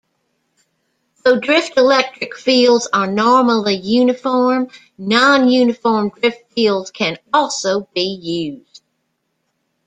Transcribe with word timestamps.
Though 1.23 1.39
drift 1.39 1.77
electric 1.77 2.35
fields 2.35 2.89
are 2.91 3.05
normally 3.05 3.75
uniform, 3.75 4.69
non-uniform 4.97 6.09
drift 6.19 6.51
fields 6.53 6.89
can 6.89 7.17
also 7.31 7.87
be 7.93 8.01
used. 8.19 8.81